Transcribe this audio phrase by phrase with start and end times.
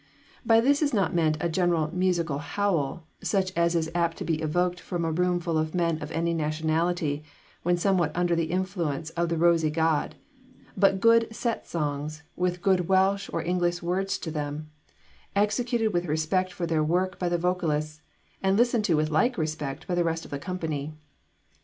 [0.43, 4.41] By this is not meant a general musical howl, such as is apt to be
[4.41, 7.23] evoked from a room full of men of any nationality
[7.61, 10.15] when somewhat under the influence of the rosy god,
[10.75, 14.71] but good set songs, with good Welsh or English words to them,
[15.35, 18.01] executed with respect for their work by the vocalists,
[18.41, 20.95] and listened to with a like respect by the rest of the company.